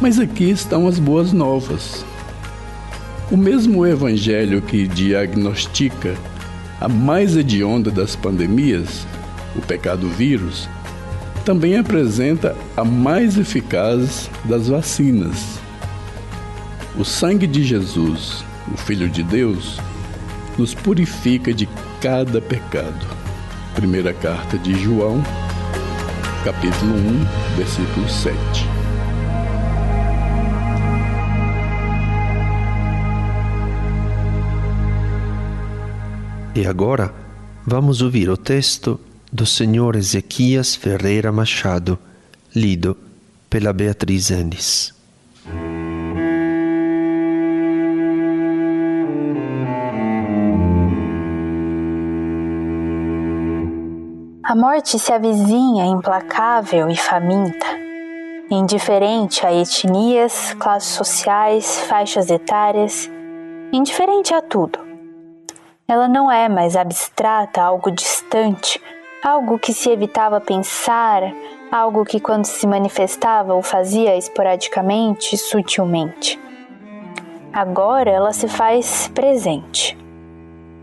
Mas 0.00 0.18
aqui 0.18 0.50
estão 0.50 0.86
as 0.86 0.98
boas 0.98 1.32
novas. 1.32 2.04
O 3.30 3.36
mesmo 3.36 3.86
evangelho 3.86 4.60
que 4.60 4.86
diagnostica 4.86 6.14
a 6.80 6.88
mais 6.88 7.34
hedionda 7.36 7.90
das 7.90 8.14
pandemias, 8.14 9.06
o 9.56 9.62
pecado 9.62 10.06
vírus, 10.08 10.68
também 11.46 11.78
apresenta 11.78 12.56
a 12.76 12.84
mais 12.84 13.38
eficaz 13.38 14.28
das 14.46 14.66
vacinas. 14.66 15.60
O 16.98 17.04
sangue 17.04 17.46
de 17.46 17.62
Jesus, 17.62 18.44
o 18.74 18.76
Filho 18.76 19.08
de 19.08 19.22
Deus, 19.22 19.78
nos 20.58 20.74
purifica 20.74 21.54
de 21.54 21.68
cada 22.00 22.40
pecado. 22.40 23.06
Primeira 23.76 24.12
carta 24.12 24.58
de 24.58 24.74
João, 24.74 25.22
capítulo 26.44 26.96
1, 26.96 27.56
versículo 27.56 28.08
7. 28.08 28.66
E 36.56 36.66
agora 36.66 37.14
vamos 37.64 38.02
ouvir 38.02 38.28
o 38.30 38.36
texto 38.36 38.98
do 39.32 39.44
Senhor 39.44 39.96
Ezequias 39.96 40.74
Ferreira 40.74 41.32
Machado, 41.32 41.98
lido 42.54 42.96
pela 43.50 43.72
Beatriz 43.72 44.30
Ennis. 44.30 44.94
A 54.48 54.54
morte 54.54 54.96
se 54.98 55.12
avizinha 55.12 55.84
implacável 55.86 56.88
e 56.88 56.96
faminta, 56.96 57.66
indiferente 58.48 59.44
a 59.44 59.52
etnias, 59.52 60.54
classes 60.54 60.94
sociais, 60.94 61.80
faixas 61.88 62.30
etárias, 62.30 63.10
indiferente 63.72 64.32
a 64.32 64.40
tudo. 64.40 64.78
Ela 65.88 66.06
não 66.06 66.30
é 66.30 66.48
mais 66.48 66.76
abstrata, 66.76 67.60
algo 67.60 67.90
distante, 67.90 68.80
algo 69.26 69.58
que 69.58 69.72
se 69.72 69.90
evitava 69.90 70.40
pensar, 70.40 71.20
algo 71.68 72.04
que 72.04 72.20
quando 72.20 72.44
se 72.44 72.64
manifestava 72.64 73.56
o 73.56 73.60
fazia 73.60 74.16
esporadicamente, 74.16 75.36
sutilmente. 75.36 76.38
Agora 77.52 78.08
ela 78.08 78.32
se 78.32 78.46
faz 78.46 79.08
presente, 79.08 79.98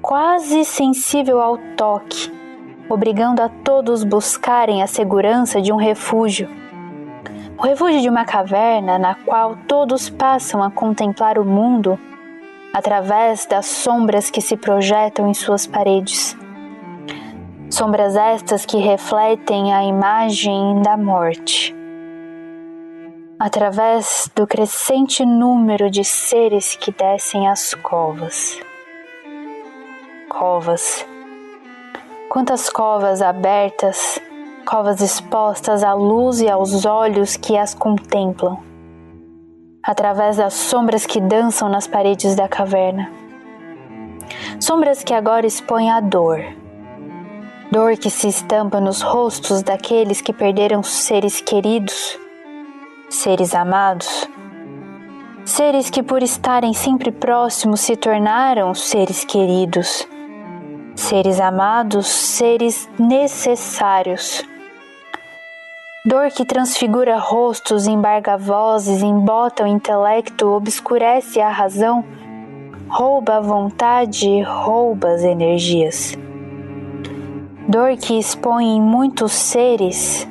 quase 0.01 0.65
sensível 0.65 1.39
ao 1.39 1.57
toque, 1.77 2.29
obrigando 2.89 3.41
a 3.41 3.47
todos 3.47 4.03
buscarem 4.03 4.83
a 4.83 4.87
segurança 4.87 5.61
de 5.61 5.71
um 5.71 5.77
refúgio. 5.77 6.49
O 7.57 7.61
refúgio 7.61 8.01
de 8.01 8.09
uma 8.09 8.25
caverna 8.25 8.99
na 8.99 9.15
qual 9.15 9.55
todos 9.69 10.09
passam 10.09 10.61
a 10.61 10.69
contemplar 10.69 11.39
o 11.39 11.45
mundo 11.45 11.97
através 12.73 13.45
das 13.45 13.67
sombras 13.67 14.29
que 14.29 14.41
se 14.41 14.57
projetam 14.57 15.29
em 15.29 15.33
suas 15.33 15.65
paredes. 15.65 16.42
Sombras 17.73 18.15
estas 18.15 18.67
que 18.67 18.77
refletem 18.77 19.73
a 19.73 19.83
imagem 19.83 20.79
da 20.83 20.95
morte. 20.95 21.75
Através 23.39 24.29
do 24.35 24.45
crescente 24.45 25.25
número 25.25 25.89
de 25.89 26.03
seres 26.03 26.75
que 26.75 26.91
descem 26.91 27.47
às 27.47 27.73
covas. 27.73 28.59
Covas. 30.29 31.03
Quantas 32.29 32.69
covas 32.69 33.23
abertas, 33.23 34.21
covas 34.67 35.01
expostas 35.01 35.83
à 35.83 35.95
luz 35.95 36.41
e 36.41 36.47
aos 36.47 36.85
olhos 36.85 37.35
que 37.35 37.57
as 37.57 37.73
contemplam 37.73 38.59
através 39.81 40.37
das 40.37 40.53
sombras 40.53 41.07
que 41.07 41.19
dançam 41.19 41.67
nas 41.69 41.87
paredes 41.87 42.35
da 42.35 42.47
caverna. 42.47 43.11
Sombras 44.59 45.03
que 45.03 45.13
agora 45.13 45.47
expõem 45.47 45.89
a 45.89 45.99
dor. 45.99 46.62
Dor 47.73 47.97
que 47.97 48.11
se 48.11 48.27
estampa 48.27 48.79
nos 48.79 49.01
rostos 49.01 49.63
daqueles 49.63 50.21
que 50.21 50.31
perderam 50.31 50.83
seres 50.83 51.41
queridos, 51.41 52.19
seres 53.09 53.55
amados, 53.55 54.29
seres 55.43 55.89
que, 55.89 56.03
por 56.03 56.21
estarem 56.21 56.71
sempre 56.71 57.11
próximos, 57.11 57.79
se 57.79 57.95
tornaram 57.95 58.75
seres 58.75 59.25
queridos, 59.25 60.07
seres 60.95 61.39
amados, 61.39 62.05
seres 62.05 62.87
necessários. 62.99 64.43
Dor 66.05 66.29
que 66.29 66.45
transfigura 66.45 67.17
rostos, 67.17 67.87
embarga 67.87 68.37
vozes, 68.37 69.01
embota 69.01 69.63
o 69.63 69.67
intelecto, 69.67 70.47
obscurece 70.47 71.41
a 71.41 71.49
razão, 71.49 72.05
rouba 72.87 73.37
a 73.37 73.41
vontade, 73.41 74.43
rouba 74.43 75.09
as 75.09 75.23
energias. 75.23 76.15
Dor 77.67 77.95
que 77.95 78.19
expõe 78.19 78.75
em 78.75 78.81
muitos 78.81 79.31
seres 79.31 80.27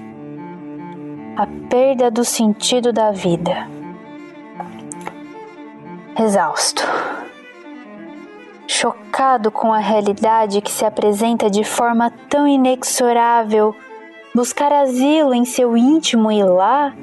a 1.35 1.47
perda 1.69 2.11
do 2.11 2.25
sentido 2.25 2.93
da 2.93 3.11
vida. 3.11 3.67
Exausto, 6.19 6.83
chocado 8.67 9.51
com 9.51 9.73
a 9.73 9.79
realidade 9.79 10.61
que 10.61 10.71
se 10.71 10.85
apresenta 10.85 11.49
de 11.49 11.65
forma 11.65 12.13
tão 12.29 12.47
inexorável 12.47 13.75
buscar 14.35 14.71
asilo 14.71 15.33
em 15.33 15.47
seu 15.47 15.75
íntimo 15.75 16.31
e 16.31 16.43
lá 16.43 16.95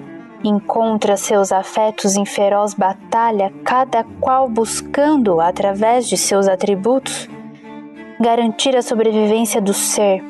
encontra 0.43 1.17
seus 1.17 1.51
afetos 1.51 2.15
em 2.15 2.25
feroz 2.25 2.75
batalha, 2.75 3.51
cada 3.63 4.03
qual 4.21 4.47
buscando, 4.47 5.41
através 5.41 6.07
de 6.07 6.15
seus 6.15 6.47
atributos, 6.47 7.27
garantir 8.19 8.75
a 8.75 8.81
sobrevivência 8.81 9.61
do 9.61 9.73
ser, 9.73 10.23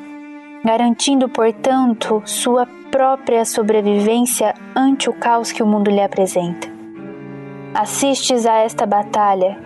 garantindo, 0.64 1.28
portanto, 1.28 2.22
sua 2.24 2.66
própria 2.90 3.44
sobrevivência 3.44 4.54
ante 4.74 5.08
o 5.08 5.12
caos 5.12 5.52
que 5.52 5.62
o 5.62 5.66
mundo 5.66 5.90
lhe 5.90 6.02
apresenta. 6.02 6.68
Assistes 7.74 8.46
a 8.46 8.54
esta 8.56 8.86
batalha, 8.86 9.58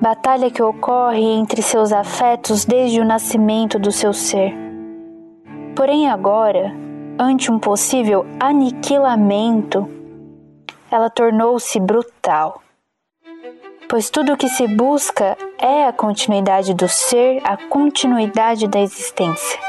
batalha 0.00 0.50
que 0.50 0.62
ocorre 0.62 1.22
entre 1.22 1.62
seus 1.62 1.92
afetos 1.92 2.64
desde 2.64 3.00
o 3.00 3.04
nascimento 3.04 3.78
do 3.78 3.90
seu 3.90 4.12
ser 4.12 4.62
Porém, 5.74 6.08
agora, 6.08 6.70
ante 7.18 7.50
um 7.50 7.58
possível 7.58 8.26
aniquilamento, 8.38 9.88
ela 10.90 11.08
tornou-se 11.08 11.80
brutal. 11.80 12.61
Pois 13.92 14.08
tudo 14.08 14.32
o 14.32 14.36
que 14.38 14.48
se 14.48 14.66
busca 14.66 15.36
é 15.58 15.86
a 15.86 15.92
continuidade 15.92 16.72
do 16.72 16.88
ser, 16.88 17.42
a 17.44 17.58
continuidade 17.58 18.66
da 18.66 18.80
existência. 18.80 19.60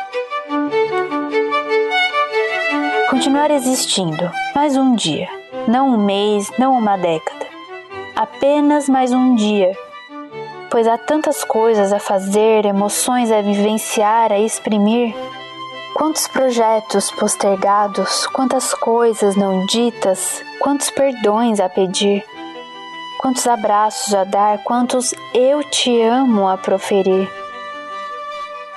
Continuar 3.09 3.51
existindo 3.51 4.31
mais 4.55 4.77
um 4.77 4.95
dia, 4.95 5.27
não 5.67 5.89
um 5.89 5.97
mês, 5.97 6.49
não 6.57 6.71
uma 6.71 6.95
década, 6.95 7.45
apenas 8.15 8.87
mais 8.87 9.11
um 9.11 9.35
dia, 9.35 9.77
pois 10.71 10.87
há 10.87 10.97
tantas 10.97 11.43
coisas 11.43 11.91
a 11.91 11.99
fazer, 11.99 12.63
emoções 12.63 13.29
a 13.29 13.41
vivenciar, 13.41 14.31
a 14.31 14.39
exprimir 14.39 15.13
Quantos 15.93 16.27
projetos 16.27 17.11
postergados, 17.11 18.25
quantas 18.27 18.73
coisas 18.73 19.35
não 19.35 19.63
ditas, 19.67 20.43
quantos 20.59 20.89
perdões 20.89 21.59
a 21.59 21.69
pedir, 21.69 22.25
quantos 23.23 23.47
abraços 23.47 24.13
a 24.13 24.25
dar, 24.25 24.57
quantos 24.65 25.15
eu 25.33 25.63
te 25.63 26.01
amo 26.01 26.45
a 26.45 26.57
proferir. 26.57 27.31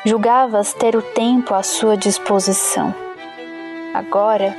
Julgavas 0.05 0.73
ter 0.73 0.95
o 0.95 1.03
tempo 1.03 1.53
à 1.53 1.65
sua 1.65 1.97
disposição. 1.97 2.95
Agora, 3.93 4.57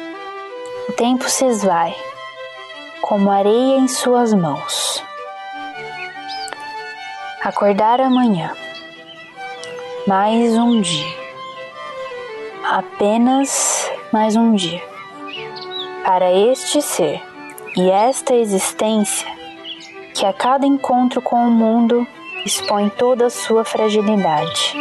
o 0.90 0.92
tempo 0.92 1.30
se 1.30 1.46
esvai, 1.46 1.96
como 3.02 3.32
areia 3.32 3.78
em 3.78 3.88
suas 3.88 4.34
mãos. 4.34 5.02
Acordar 7.42 8.02
amanhã, 8.02 8.52
mais 10.06 10.54
um 10.58 10.82
dia 10.82 11.16
apenas 12.70 13.90
mais 14.12 14.36
um 14.36 14.54
dia. 14.54 14.84
para 16.04 16.34
este 16.34 16.82
ser 16.82 17.22
e 17.78 17.90
esta 17.90 18.36
existência 18.36 19.37
que 20.18 20.26
a 20.26 20.34
cada 20.34 20.66
encontro 20.66 21.22
com 21.22 21.36
o 21.48 21.52
mundo 21.52 22.08
expõe 22.44 22.90
toda 22.90 23.28
a 23.28 23.30
sua 23.30 23.64
fragilidade. 23.64 24.74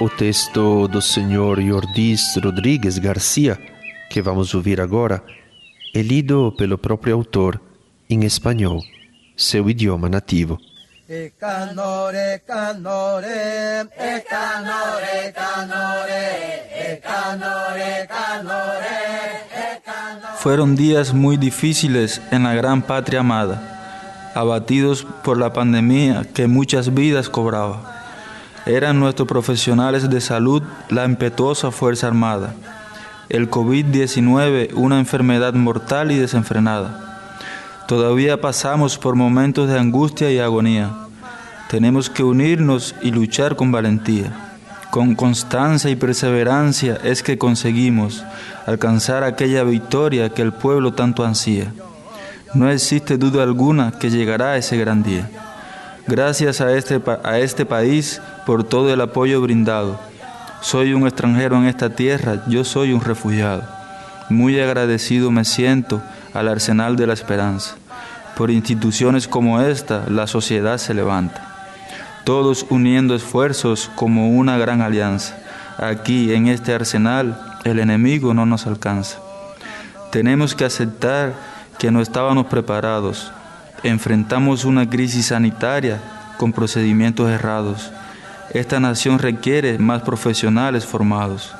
O 0.00 0.08
texto 0.08 0.88
do 0.88 1.02
Sr. 1.02 1.60
Jordis 1.60 2.36
Rodrigues 2.42 2.96
Garcia, 2.96 3.58
que 4.08 4.22
vamos 4.22 4.54
ouvir 4.54 4.80
agora, 4.80 5.22
é 5.94 6.00
lido 6.00 6.54
pelo 6.56 6.78
próprio 6.78 7.14
autor 7.14 7.60
em 8.08 8.24
espanhol, 8.24 8.80
seu 9.36 9.68
idioma 9.68 10.08
nativo. 10.08 10.58
Fueron 20.38 20.76
días 20.76 21.12
muy 21.12 21.36
difíciles 21.36 22.20
en 22.30 22.44
la 22.44 22.54
gran 22.54 22.82
patria 22.82 23.20
amada, 23.20 24.32
abatidos 24.34 25.06
por 25.22 25.38
la 25.38 25.52
pandemia 25.52 26.24
que 26.34 26.46
muchas 26.46 26.94
vidas 26.94 27.28
cobraba 27.28 27.92
eran 28.66 29.00
nuestros 29.00 29.26
profesionales 29.26 30.08
de 30.08 30.20
salud 30.20 30.62
la 30.88 31.04
impetuosa 31.04 31.70
Fuerza 31.70 32.06
Armada. 32.06 32.54
El 33.28 33.50
COVID-19 33.50 34.74
una 34.74 34.98
enfermedad 34.98 35.54
mortal 35.54 36.12
y 36.12 36.18
desenfrenada. 36.18 37.11
Todavía 37.92 38.40
pasamos 38.40 38.96
por 38.96 39.16
momentos 39.16 39.68
de 39.68 39.78
angustia 39.78 40.30
y 40.30 40.38
agonía. 40.38 40.92
Tenemos 41.68 42.08
que 42.08 42.24
unirnos 42.24 42.94
y 43.02 43.10
luchar 43.10 43.54
con 43.54 43.70
valentía. 43.70 44.32
Con 44.90 45.14
constancia 45.14 45.90
y 45.90 45.96
perseverancia 45.96 46.98
es 47.04 47.22
que 47.22 47.36
conseguimos 47.36 48.24
alcanzar 48.64 49.24
aquella 49.24 49.62
victoria 49.64 50.30
que 50.30 50.40
el 50.40 50.54
pueblo 50.54 50.94
tanto 50.94 51.22
ansía. 51.22 51.70
No 52.54 52.70
existe 52.70 53.18
duda 53.18 53.42
alguna 53.42 53.92
que 53.92 54.08
llegará 54.08 54.56
ese 54.56 54.78
gran 54.78 55.02
día. 55.02 55.28
Gracias 56.06 56.62
a 56.62 56.72
este, 56.72 56.98
a 57.22 57.40
este 57.40 57.66
país 57.66 58.22
por 58.46 58.64
todo 58.64 58.90
el 58.90 59.02
apoyo 59.02 59.42
brindado. 59.42 60.00
Soy 60.62 60.94
un 60.94 61.06
extranjero 61.06 61.58
en 61.58 61.66
esta 61.66 61.90
tierra, 61.90 62.42
yo 62.48 62.64
soy 62.64 62.94
un 62.94 63.02
refugiado. 63.02 63.64
Muy 64.30 64.58
agradecido 64.58 65.30
me 65.30 65.44
siento 65.44 66.00
al 66.32 66.48
arsenal 66.48 66.96
de 66.96 67.06
la 67.06 67.12
esperanza. 67.12 67.74
Por 68.42 68.50
instituciones 68.50 69.28
como 69.28 69.60
esta, 69.60 70.04
la 70.08 70.26
sociedad 70.26 70.76
se 70.78 70.94
levanta. 70.94 71.46
Todos 72.24 72.66
uniendo 72.70 73.14
esfuerzos 73.14 73.88
como 73.94 74.30
una 74.30 74.58
gran 74.58 74.82
alianza. 74.82 75.38
Aquí, 75.78 76.34
en 76.34 76.48
este 76.48 76.74
arsenal, 76.74 77.40
el 77.62 77.78
enemigo 77.78 78.34
no 78.34 78.44
nos 78.44 78.66
alcanza. 78.66 79.18
Tenemos 80.10 80.56
que 80.56 80.64
aceptar 80.64 81.34
que 81.78 81.92
no 81.92 82.00
estábamos 82.00 82.46
preparados. 82.46 83.30
Enfrentamos 83.84 84.64
una 84.64 84.90
crisis 84.90 85.26
sanitaria 85.26 86.00
con 86.36 86.52
procedimientos 86.52 87.30
errados 87.30 87.92
esta 88.50 88.80
nación 88.80 89.20
requiere 89.20 89.78
más 89.78 90.02
profesionales 90.02 90.84
formados. 90.84 91.54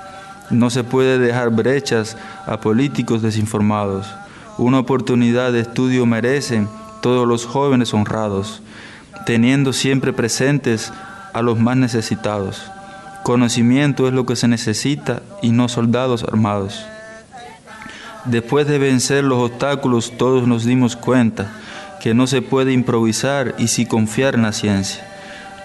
No 0.51 0.69
se 0.69 0.83
puede 0.83 1.21
dejar 1.21 1.51
brechas 1.51 2.17
a 2.45 2.61
políticos 2.61 3.23
desinformados. 3.23 4.13
Una 4.59 4.79
oportunidad 4.79 5.53
de 5.53 5.61
estudio 5.61 6.07
merecen 6.07 6.69
todos 7.01 7.27
los 7.27 7.47
jóvenes 7.47 7.95
honrados, 7.95 8.63
teniendo 9.27 9.73
siempre 9.73 10.13
presentes 10.13 10.93
a 11.33 11.43
los 11.43 11.59
más 11.59 11.77
necesitados. 11.77 12.71
Conocimiento 13.23 14.09
es 14.09 14.15
lo 14.15 14.27
que 14.27 14.37
se 14.37 14.49
necesita 14.49 15.23
y 15.43 15.51
no 15.51 15.69
soldados 15.69 16.25
armados. 16.25 16.85
Después 18.25 18.69
de 18.69 18.79
vencer 18.79 19.25
los 19.25 19.51
obstáculos 19.51 20.13
todos 20.17 20.47
nos 20.47 20.65
dimos 20.65 20.97
cuenta 20.97 21.51
que 22.01 22.15
no 22.15 22.27
se 22.27 22.43
puede 22.43 22.73
improvisar 22.73 23.55
y 23.59 23.69
sí 23.69 23.87
confiar 23.87 24.35
en 24.35 24.43
la 24.43 24.53
ciencia. 24.53 25.07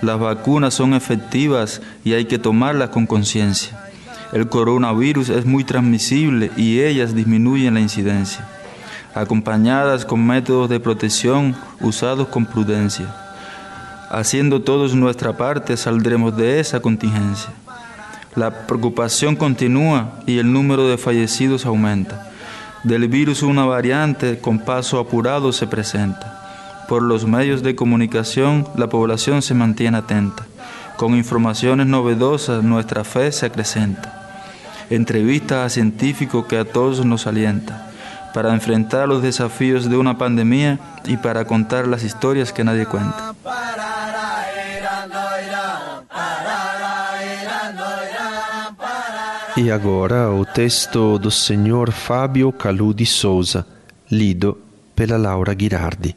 Las 0.02 0.20
vacunas 0.20 0.76
son 0.76 0.94
efectivas 0.94 1.82
y 2.04 2.14
hay 2.14 2.26
que 2.26 2.38
tomarlas 2.38 2.90
con 2.90 3.08
conciencia. 3.08 3.78
El 4.34 4.48
coronavirus 4.50 5.30
es 5.30 5.46
muy 5.46 5.64
transmisible 5.64 6.52
y 6.58 6.82
ellas 6.82 7.16
disminuyen 7.16 7.74
la 7.74 7.80
incidencia, 7.80 8.48
acompañadas 9.20 10.06
con 10.06 10.26
métodos 10.26 10.70
de 10.70 10.80
protección 10.80 11.56
usados 11.82 12.28
con 12.28 12.46
prudencia. 12.46 13.08
Haciendo 14.10 14.62
todos 14.62 14.96
nuestra 14.96 15.36
parte 15.36 15.76
saldremos 15.76 16.38
de 16.38 16.60
esa 16.60 16.80
contingencia. 16.80 17.52
La 18.36 18.68
preocupación 18.68 19.36
continúa 19.36 20.20
y 20.28 20.38
el 20.38 20.54
número 20.54 20.88
de 20.88 20.98
fallecidos 20.98 21.66
aumenta. 21.66 22.32
Del 22.84 23.08
virus 23.08 23.42
una 23.42 23.66
variante 23.66 24.40
con 24.40 24.60
paso 24.60 25.00
apurado 25.00 25.52
se 25.52 25.66
presenta. 25.66 26.86
Por 26.88 27.02
los 27.02 27.26
medios 27.26 27.64
de 27.64 27.76
comunicación, 27.76 28.68
la 28.78 28.88
población 28.88 29.42
se 29.42 29.56
mantiene 29.56 29.98
atenta. 29.98 30.46
Con 30.96 31.16
informaciones 31.16 31.88
novedosas, 31.88 32.64
nuestra 32.64 33.04
fe 33.04 33.32
se 33.32 33.48
acrecenta. 33.48 34.30
Entrevistas 34.90 35.66
a 35.66 35.70
científicos 35.70 36.46
que 36.46 36.58
a 36.58 36.66
todos 36.66 37.04
nos 37.04 37.28
alienta 37.28 37.87
para 38.38 38.54
enfrentar 38.54 39.08
los 39.08 39.24
desafíos 39.24 39.90
de 39.90 39.98
una 39.98 40.16
pandemia 40.16 40.78
y 41.06 41.18
para 41.18 41.46
contar 41.46 41.88
las 41.88 42.04
historias 42.04 42.54
que 42.54 42.64
nadie 42.64 42.86
cuenta. 42.86 43.34
E 49.58 49.72
agora 49.72 50.30
o 50.30 50.46
texto 50.46 51.18
do 51.18 51.32
Sr. 51.32 51.92
Fábio 51.92 52.52
Caludi 52.52 53.08
Souza, 53.08 53.66
lido 54.08 54.60
pela 54.94 55.18
Laura 55.18 55.56
Ghirardi. 55.56 56.16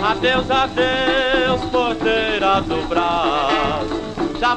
Adeus, 0.00 0.48
adeus, 0.48 0.93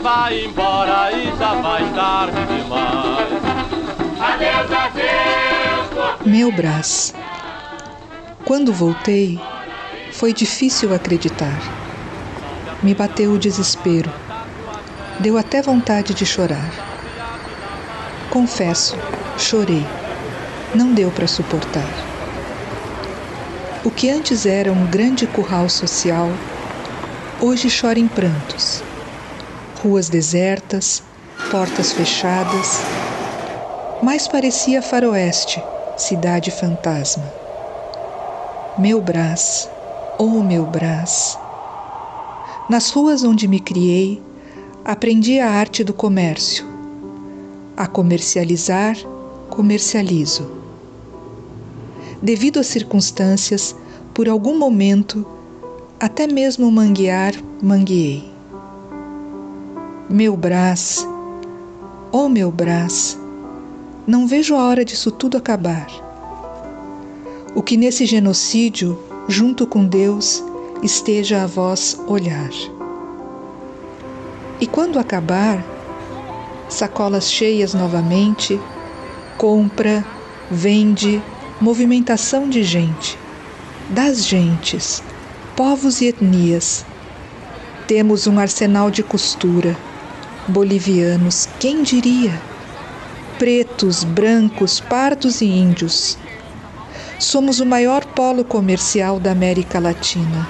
Vai 0.01 0.45
embora 0.45 1.11
e 1.11 1.25
já 1.37 1.53
vai 1.55 1.83
tarde 1.93 2.37
demais. 2.45 3.27
Adeus, 4.19 4.71
adeus. 4.71 6.25
Meu 6.25 6.51
Brás. 6.51 7.13
Quando 8.45 8.71
voltei, 8.71 9.39
foi 10.11 10.33
difícil 10.33 10.93
acreditar. 10.93 11.59
Me 12.83 12.93
bateu 12.93 13.31
o 13.33 13.39
desespero. 13.39 14.11
Deu 15.19 15.37
até 15.37 15.61
vontade 15.61 16.13
de 16.13 16.25
chorar. 16.25 16.71
Confesso, 18.29 18.95
chorei. 19.37 19.85
Não 20.75 20.93
deu 20.93 21.11
para 21.11 21.27
suportar. 21.27 21.89
O 23.83 23.89
que 23.89 24.09
antes 24.09 24.45
era 24.45 24.71
um 24.71 24.85
grande 24.85 25.25
curral 25.25 25.67
social, 25.67 26.29
hoje 27.41 27.67
chora 27.69 27.99
em 27.99 28.07
prantos. 28.07 28.86
Ruas 29.81 30.09
desertas, 30.09 31.03
portas 31.51 31.93
fechadas. 31.93 32.81
Mais 34.01 34.27
parecia 34.27 34.81
faroeste, 34.81 35.63
cidade 35.95 36.51
fantasma. 36.51 37.31
Meu 38.77 39.01
Brás, 39.01 39.69
oh 40.17 40.41
meu 40.41 40.65
Brás. 40.65 41.39
Nas 42.69 42.89
ruas 42.89 43.23
onde 43.23 43.47
me 43.47 43.59
criei, 43.59 44.21
aprendi 44.83 45.39
a 45.39 45.49
arte 45.49 45.83
do 45.83 45.93
comércio. 45.93 46.65
A 47.75 47.87
comercializar, 47.87 48.97
comercializo 49.49 50.57
devido 52.21 52.59
às 52.59 52.67
circunstâncias, 52.67 53.75
por 54.13 54.27
algum 54.27 54.57
momento, 54.57 55.25
até 55.99 56.27
mesmo 56.27 56.71
manguear, 56.71 57.33
mangueei. 57.61 58.36
Meu 60.09 60.37
Brás, 60.37 61.05
oh 62.13 62.29
meu 62.29 62.49
Brás, 62.49 63.19
não 64.07 64.25
vejo 64.25 64.55
a 64.55 64.65
hora 64.65 64.85
disso 64.85 65.11
tudo 65.11 65.35
acabar. 65.35 65.85
O 67.53 67.61
que 67.61 67.75
nesse 67.75 68.05
genocídio, 68.05 68.97
junto 69.27 69.67
com 69.67 69.85
Deus, 69.85 70.41
esteja 70.81 71.43
a 71.43 71.45
vós 71.45 71.99
olhar. 72.07 72.49
E 74.61 74.65
quando 74.65 74.97
acabar, 74.97 75.61
sacolas 76.69 77.29
cheias 77.29 77.73
novamente, 77.73 78.57
compra, 79.37 80.05
vende, 80.49 81.21
movimentação 81.59 82.47
de 82.47 82.63
gente, 82.63 83.19
das 83.89 84.25
gentes, 84.25 85.03
povos 85.53 85.99
e 85.99 86.05
etnias. 86.05 86.85
Temos 87.87 88.25
um 88.25 88.39
arsenal 88.39 88.89
de 88.89 89.03
costura. 89.03 89.75
Bolivianos, 90.47 91.47
quem 91.59 91.83
diria? 91.83 92.39
pretos, 93.37 94.03
brancos, 94.03 94.79
pardos 94.79 95.41
e 95.41 95.45
índios. 95.45 96.17
Somos 97.19 97.59
o 97.59 97.65
maior 97.65 98.03
polo 98.05 98.43
comercial 98.43 99.19
da 99.19 99.31
América 99.31 99.79
Latina. 99.79 100.47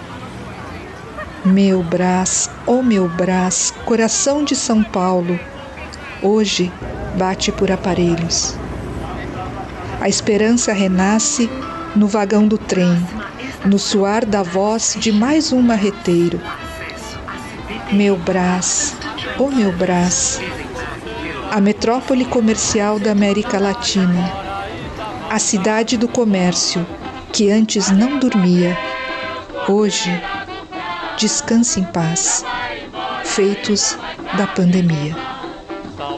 Meu 1.44 1.84
Brás, 1.84 2.50
oh 2.66 2.82
meu 2.82 3.08
Brás, 3.08 3.74
coração 3.86 4.44
de 4.44 4.56
São 4.56 4.84
Paulo, 4.84 5.40
hoje 6.22 6.72
bate 7.18 7.52
por 7.52 7.72
aparelhos. 7.72 8.56
A 10.02 10.10
esperança 10.10 10.74
renasce 10.74 11.50
no 11.96 12.08
vagão 12.08 12.48
do 12.48 12.58
trem, 12.58 13.06
no 13.66 13.78
suar 13.78 14.26
da 14.26 14.44
voz 14.44 14.96
de 15.00 15.12
mais 15.12 15.52
um 15.52 15.62
marreteiro. 15.62 16.40
Meu 17.92 18.18
Brás, 18.18 18.96
oh 19.40 19.50
meu 19.50 19.72
Brás, 19.72 20.40
a 21.52 21.62
metrópole 21.62 22.26
comercial 22.26 23.00
da 23.00 23.12
América 23.12 23.60
Latina, 23.60 24.32
a 25.30 25.38
cidade 25.38 25.98
do 25.98 26.08
comércio 26.08 26.86
que 27.32 27.52
antes 27.52 27.92
não 27.92 28.18
dormia, 28.18 28.78
hoje 29.68 30.10
descansa 31.18 31.80
em 31.80 31.84
paz, 31.84 32.44
feitos 33.24 33.98
da 34.38 34.48
pandemia. 34.48 35.37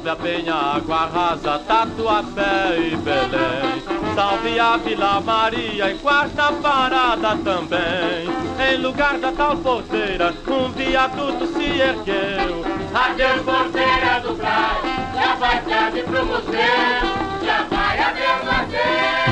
Salve 0.10 0.12
a 0.12 0.16
Penha, 0.16 0.56
Água 0.56 1.06
Rasa, 1.06 1.60
Tatuapé 1.60 2.80
e 2.80 2.96
Belém. 2.96 4.16
Salve 4.16 4.60
a 4.60 4.78
Vila 4.78 5.22
Maria 5.22 5.92
e 5.92 5.98
quarta 6.00 6.52
parada 6.54 7.38
também. 7.38 8.28
Em 8.60 8.78
lugar 8.82 9.20
da 9.20 9.32
tal 9.32 9.56
porteira, 9.58 10.34
um 10.48 10.70
viaduto 10.72 11.46
se 11.54 11.80
ergueu. 11.80 12.66
Adeus, 12.94 13.42
porteira 13.44 14.20
do 14.22 14.34
Braz, 14.34 14.78
já 15.14 15.36
vai 15.36 15.62
tarde 15.62 16.02
pro 16.02 16.26
museu. 16.26 17.30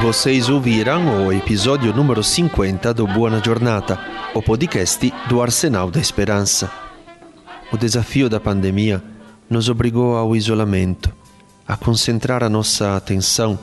Vocês 0.02 0.48
ouviram 0.48 1.26
o 1.26 1.34
episódio 1.34 1.92
número 1.92 2.24
50 2.24 2.94
do 2.94 3.08
Buona 3.08 3.42
Giornata, 3.44 4.00
o 4.34 4.44
podcast 4.44 5.12
do 5.28 5.42
Arsenal 5.42 5.90
da 5.90 6.00
Esperança. 6.00 6.72
O 7.72 7.78
desafio 7.78 8.30
da 8.30 8.40
pandemia 8.40 9.02
nos 9.50 9.70
obrigou 9.70 10.16
ao 10.16 10.36
isolamento, 10.36 11.12
a 11.68 11.76
concentrar 11.76 12.44
a 12.44 12.50
nossa 12.50 12.96
atenção 12.96 13.58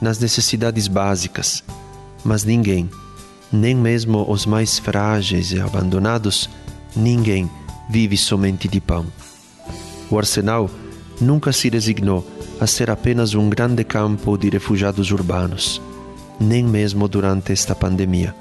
nas 0.00 0.18
necessidades 0.18 0.88
básicas, 0.88 1.62
mas 2.24 2.44
ninguém, 2.44 2.88
nem 3.52 3.74
mesmo 3.74 4.24
os 4.30 4.46
mais 4.46 4.78
frágeis 4.78 5.52
e 5.52 5.60
abandonados, 5.60 6.48
ninguém 6.94 7.50
vive 7.88 8.16
somente 8.16 8.68
de 8.68 8.80
pão. 8.80 9.06
O 10.10 10.18
Arsenal 10.18 10.70
nunca 11.20 11.52
se 11.52 11.68
resignou 11.68 12.26
a 12.60 12.66
ser 12.66 12.90
apenas 12.90 13.34
um 13.34 13.48
grande 13.48 13.84
campo 13.84 14.36
de 14.36 14.50
refugiados 14.50 15.10
urbanos, 15.10 15.80
nem 16.38 16.64
mesmo 16.64 17.08
durante 17.08 17.52
esta 17.52 17.74
pandemia. 17.74 18.34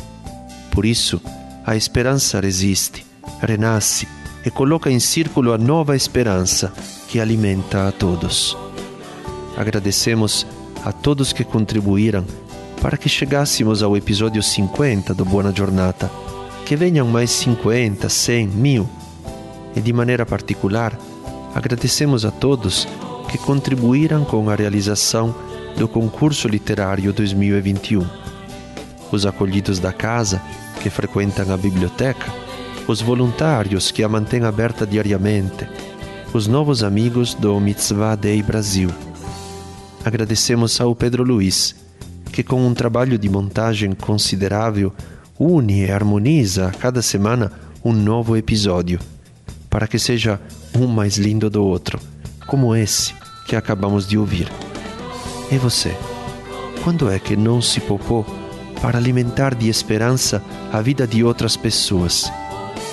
Por 0.71 0.85
isso, 0.85 1.21
a 1.65 1.75
esperança 1.75 2.39
resiste, 2.39 3.05
renasce 3.41 4.07
e 4.45 4.49
coloca 4.49 4.89
em 4.89 4.99
círculo 4.99 5.53
a 5.53 5.57
nova 5.57 5.95
esperança 5.95 6.71
que 7.07 7.19
alimenta 7.19 7.87
a 7.87 7.91
todos. 7.91 8.57
Agradecemos 9.57 10.45
a 10.85 10.91
todos 10.91 11.33
que 11.33 11.43
contribuíram 11.43 12.25
para 12.81 12.97
que 12.97 13.09
chegássemos 13.09 13.83
ao 13.83 13.97
episódio 13.97 14.41
50 14.41 15.13
do 15.13 15.25
Buona 15.25 15.53
Giornata. 15.53 16.09
Que 16.65 16.75
venham 16.75 17.07
mais 17.07 17.31
50, 17.31 18.07
100, 18.07 18.47
mil. 18.47 18.89
E 19.75 19.81
de 19.81 19.91
maneira 19.91 20.25
particular, 20.25 20.97
agradecemos 21.53 22.25
a 22.25 22.31
todos 22.31 22.87
que 23.29 23.37
contribuíram 23.37 24.23
com 24.23 24.49
a 24.49 24.55
realização 24.55 25.35
do 25.77 25.87
concurso 25.87 26.47
literário 26.47 27.11
2021. 27.11 28.05
Os 29.11 29.25
acolhidos 29.25 29.79
da 29.79 29.91
casa, 29.91 30.41
que 30.81 30.89
frequentam 30.89 31.51
a 31.51 31.57
biblioteca, 31.57 32.31
os 32.89 33.01
voluntários 33.01 33.91
que 33.91 34.03
a 34.03 34.09
mantêm 34.09 34.43
aberta 34.43 34.83
diariamente, 34.83 35.67
os 36.33 36.47
novos 36.47 36.81
amigos 36.81 37.35
do 37.35 37.59
Mitzvah 37.59 38.15
Day 38.15 38.41
Brasil. 38.41 38.89
Agradecemos 40.03 40.81
ao 40.81 40.95
Pedro 40.95 41.23
Luiz, 41.23 41.75
que 42.33 42.41
com 42.41 42.65
um 42.65 42.73
trabalho 42.73 43.15
de 43.19 43.29
montagem 43.29 43.91
considerável 43.91 44.91
une 45.39 45.85
e 45.85 45.91
harmoniza 45.91 46.69
a 46.69 46.71
cada 46.71 46.99
semana 47.03 47.51
um 47.85 47.93
novo 47.93 48.35
episódio, 48.35 48.99
para 49.69 49.87
que 49.87 49.99
seja 49.99 50.41
um 50.75 50.87
mais 50.87 51.15
lindo 51.15 51.47
do 51.47 51.63
outro, 51.63 51.99
como 52.47 52.75
esse 52.75 53.13
que 53.45 53.55
acabamos 53.55 54.07
de 54.07 54.17
ouvir. 54.17 54.51
E 55.51 55.59
você? 55.59 55.95
Quando 56.83 57.07
é 57.07 57.19
que 57.19 57.35
não 57.35 57.61
se 57.61 57.79
poupou 57.79 58.25
para 58.81 58.97
alimentar 58.97 59.53
de 59.53 59.69
esperança 59.69 60.43
a 60.73 60.81
vida 60.81 61.05
de 61.05 61.23
outras 61.23 61.55
pessoas? 61.55 62.31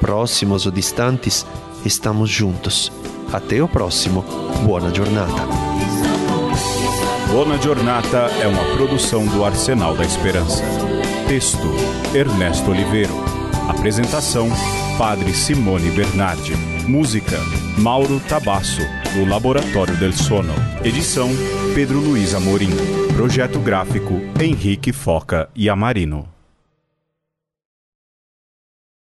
Próximos 0.00 0.66
ou 0.66 0.72
distantes, 0.72 1.46
estamos 1.84 2.28
juntos. 2.28 2.92
Até 3.32 3.62
o 3.62 3.68
próximo. 3.68 4.24
Boa 4.64 4.92
jornada. 4.94 5.46
Boa 7.30 7.58
Giornata 7.58 8.30
é 8.40 8.46
uma 8.46 8.64
produção 8.76 9.26
do 9.26 9.44
Arsenal 9.44 9.96
da 9.96 10.04
Esperança. 10.04 10.62
Texto: 11.28 11.68
Ernesto 12.14 12.70
Oliveiro. 12.70 13.12
Apresentação: 13.68 14.48
Padre 14.96 15.34
Simone 15.34 15.90
Bernardi. 15.90 16.75
Música: 16.86 17.38
Mauro 17.78 18.20
Tabasso, 18.20 18.80
do 19.12 19.28
Laboratório 19.28 19.96
del 19.96 20.12
Sono. 20.12 20.54
Edição: 20.84 21.28
Pedro 21.74 21.98
Luiz 21.98 22.32
Amorim. 22.32 22.70
Projeto 23.16 23.58
gráfico: 23.58 24.20
Henrique 24.40 24.92
Foca 24.92 25.48
e 25.54 25.68
Amarino. 25.68 26.35